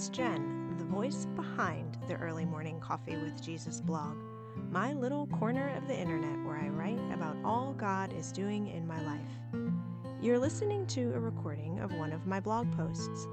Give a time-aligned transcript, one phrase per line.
[0.00, 4.16] it's Jen, the voice behind the Early Morning Coffee with Jesus blog,
[4.70, 8.86] my little corner of the internet where I write about all God is doing in
[8.86, 9.68] my life.
[10.22, 13.28] You're listening to a recording of one of my blog posts.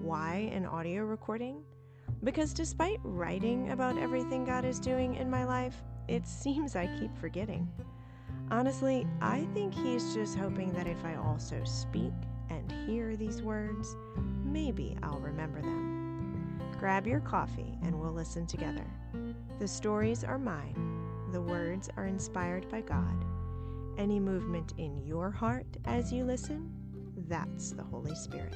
[0.00, 1.62] Why an audio recording?
[2.24, 7.16] Because despite writing about everything God is doing in my life, it seems I keep
[7.16, 7.70] forgetting.
[8.50, 12.14] Honestly, I think He's just hoping that if I also speak
[12.50, 13.94] and hear these words,
[14.42, 15.97] maybe I'll remember them.
[16.78, 18.86] Grab your coffee and we'll listen together.
[19.58, 23.24] The stories are mine, the words are inspired by God.
[23.98, 26.70] Any movement in your heart as you listen,
[27.28, 28.54] that's the Holy Spirit.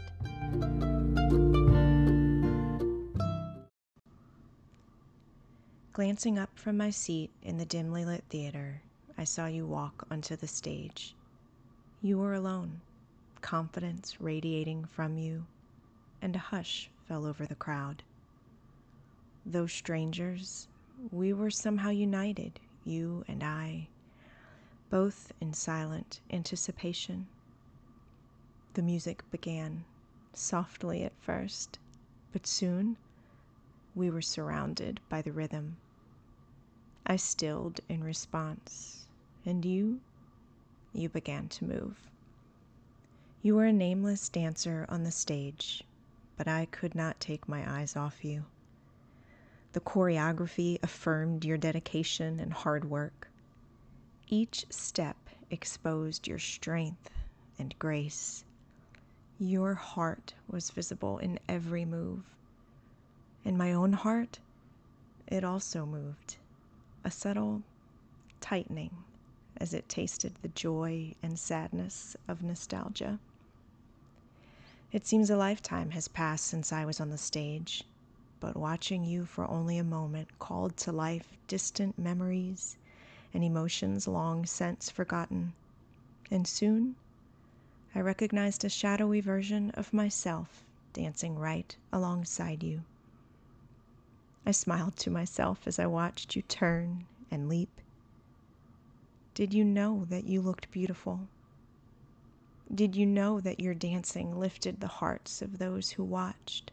[5.92, 8.82] Glancing up from my seat in the dimly lit theater,
[9.18, 11.16] I saw you walk onto the stage.
[12.00, 12.82] You were alone,
[13.40, 15.44] confidence radiating from you,
[16.22, 18.04] and a hush fell over the crowd.
[19.44, 20.68] Though strangers,
[21.10, 23.88] we were somehow united, you and I,
[24.88, 27.26] both in silent anticipation.
[28.74, 29.84] The music began,
[30.32, 31.78] softly at first,
[32.32, 32.96] but soon
[33.94, 35.76] we were surrounded by the rhythm.
[37.04, 39.06] I stilled in response,
[39.44, 40.00] and you,
[40.92, 42.10] you began to move.
[43.42, 45.82] You were a nameless dancer on the stage,
[46.36, 48.44] but I could not take my eyes off you.
[49.72, 53.30] The choreography affirmed your dedication and hard work.
[54.28, 55.16] Each step
[55.50, 57.10] exposed your strength
[57.58, 58.44] and grace.
[59.38, 62.22] Your heart was visible in every move.
[63.44, 64.40] In my own heart,
[65.26, 66.36] it also moved,
[67.02, 67.62] a subtle
[68.40, 69.04] tightening
[69.56, 73.18] as it tasted the joy and sadness of nostalgia.
[74.92, 77.84] It seems a lifetime has passed since I was on the stage,
[78.42, 82.76] but watching you for only a moment called to life distant memories
[83.32, 85.52] and emotions long since forgotten.
[86.28, 86.96] And soon
[87.94, 92.82] I recognized a shadowy version of myself dancing right alongside you.
[94.44, 97.80] I smiled to myself as I watched you turn and leap.
[99.34, 101.28] Did you know that you looked beautiful?
[102.74, 106.72] Did you know that your dancing lifted the hearts of those who watched?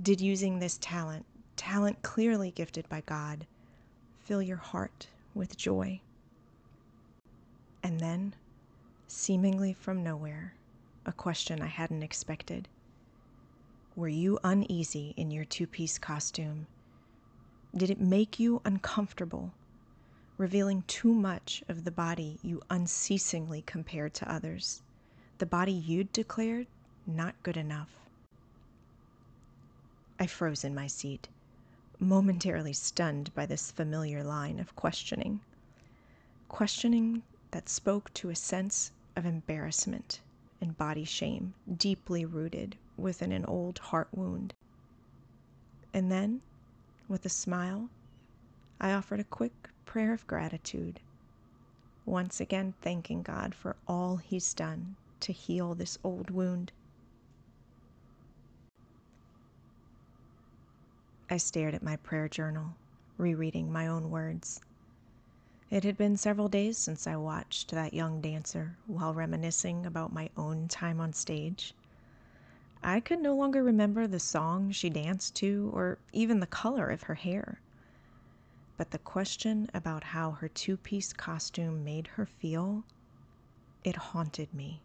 [0.00, 1.26] Did using this talent,
[1.56, 3.46] talent clearly gifted by God,
[4.20, 6.00] fill your heart with joy?
[7.82, 8.34] And then,
[9.06, 10.54] seemingly from nowhere,
[11.06, 12.68] a question I hadn't expected.
[13.94, 16.66] Were you uneasy in your two piece costume?
[17.74, 19.52] Did it make you uncomfortable?
[20.38, 24.82] revealing too much of the body you unceasingly compared to others,
[25.38, 26.66] the body you'd declared
[27.06, 28.05] not good enough.
[30.26, 31.28] I froze in my seat,
[32.00, 35.38] momentarily stunned by this familiar line of questioning.
[36.48, 37.22] Questioning
[37.52, 40.20] that spoke to a sense of embarrassment
[40.60, 44.52] and body shame deeply rooted within an old heart wound.
[45.94, 46.40] And then,
[47.06, 47.88] with a smile,
[48.80, 50.98] I offered a quick prayer of gratitude,
[52.04, 56.72] once again thanking God for all He's done to heal this old wound.
[61.36, 62.76] I stared at my prayer journal,
[63.18, 64.62] rereading my own words.
[65.68, 70.30] It had been several days since I watched that young dancer while reminiscing about my
[70.34, 71.74] own time on stage.
[72.82, 77.02] I could no longer remember the song she danced to or even the color of
[77.02, 77.60] her hair
[78.78, 82.82] but the question about how her two piece costume made her feel,
[83.84, 84.80] it haunted me.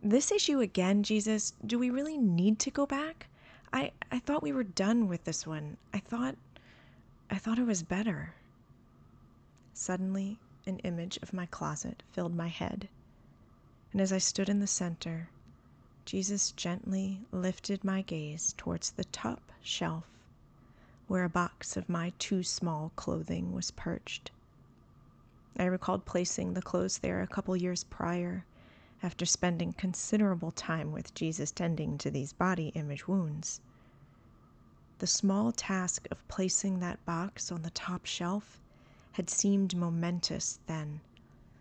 [0.00, 3.26] This issue again, Jesus, do we really need to go back?
[3.72, 5.76] I, I thought we were done with this one.
[5.92, 6.36] I thought
[7.30, 8.34] I thought it was better.
[9.72, 12.88] Suddenly, an image of my closet filled my head,
[13.92, 15.30] and as I stood in the center,
[16.04, 20.04] Jesus gently lifted my gaze towards the top shelf
[21.08, 24.30] where a box of my too small clothing was perched.
[25.58, 28.44] I recalled placing the clothes there a couple years prior,
[29.02, 33.60] after spending considerable time with Jesus tending to these body image wounds.
[34.98, 38.60] The small task of placing that box on the top shelf
[39.12, 41.00] had seemed momentous then,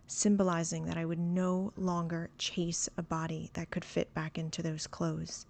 [0.08, 4.88] symbolizing that I would no longer chase a body that could fit back into those
[4.88, 5.46] clothes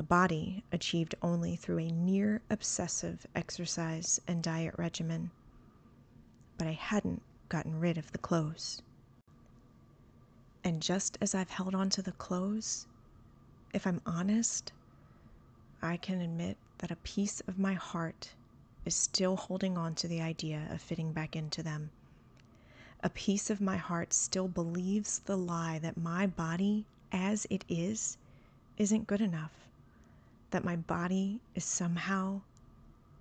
[0.00, 5.30] a body achieved only through a near obsessive exercise and diet regimen.
[6.56, 7.20] But I hadn't
[7.50, 8.80] gotten rid of the clothes.
[10.62, 12.86] And just as I've held on to the clothes,
[13.72, 14.72] if I'm honest,
[15.80, 18.34] I can admit that a piece of my heart
[18.84, 21.90] is still holding on to the idea of fitting back into them.
[23.02, 28.18] A piece of my heart still believes the lie that my body, as it is,
[28.76, 29.52] isn't good enough,
[30.50, 32.42] that my body is somehow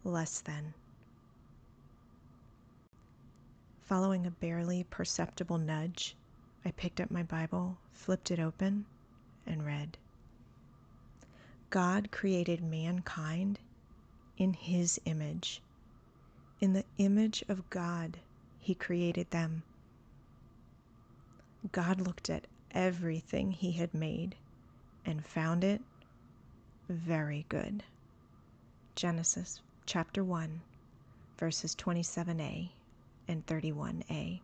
[0.04, 0.74] less than.
[3.82, 6.16] Following a barely perceptible nudge,
[6.69, 8.86] I picked up my Bible, flipped it open,
[9.44, 9.98] and read.
[11.71, 13.57] God created mankind
[14.38, 15.63] in his image.
[16.62, 18.19] In the image of God,
[18.60, 19.63] he created them.
[21.71, 24.36] God looked at everything he had made
[25.04, 25.81] and found it
[26.88, 27.81] very good.
[28.94, 30.62] Genesis chapter 1,
[31.36, 32.69] verses 27a
[33.27, 34.42] and 31a.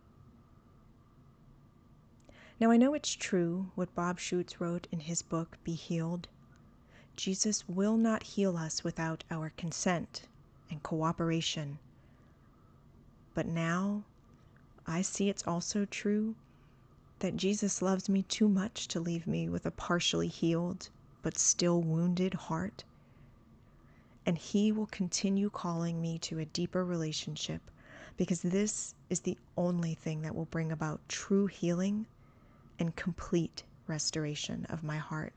[2.58, 6.26] Now, I know it's true what Bob Schuchts wrote in his book, Be Healed.
[7.14, 10.22] Jesus will not heal us without our consent
[10.70, 11.78] and cooperation.
[13.34, 14.04] But now
[14.86, 16.34] I see it's also true
[17.18, 20.88] that Jesus loves me too much to leave me with a partially healed
[21.20, 22.84] but still wounded heart.
[24.24, 27.70] And He will continue calling me to a deeper relationship
[28.16, 32.06] because this is the only thing that will bring about true healing
[32.78, 35.32] and complete restoration of my heart.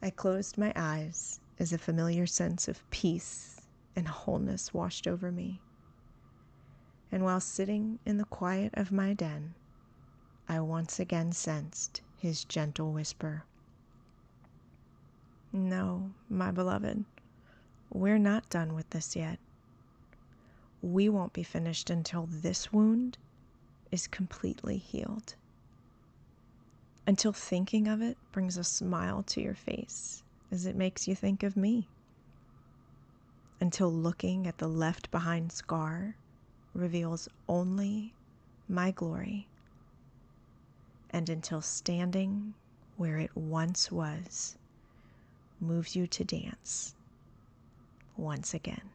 [0.00, 3.60] I closed my eyes as a familiar sense of peace
[3.94, 5.60] and wholeness washed over me.
[7.10, 9.54] And while sitting in the quiet of my den,
[10.48, 13.44] I once again sensed his gentle whisper
[15.52, 17.04] No, my beloved,
[17.90, 19.38] we're not done with this yet.
[20.80, 23.18] We won't be finished until this wound
[23.92, 25.36] is completely healed.
[27.06, 31.42] Until thinking of it brings a smile to your face as it makes you think
[31.42, 31.88] of me.
[33.60, 36.16] Until looking at the left behind scar
[36.74, 38.14] reveals only
[38.68, 39.46] my glory.
[41.10, 42.54] And until standing
[42.96, 44.56] where it once was
[45.60, 46.94] moves you to dance
[48.16, 48.91] once again.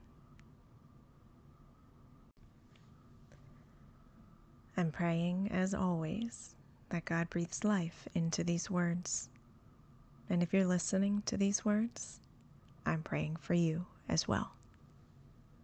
[4.79, 6.53] I'm praying, as always,
[6.89, 9.27] that God breathes life into these words.
[10.29, 12.19] And if you're listening to these words,
[12.85, 14.56] I'm praying for you as well.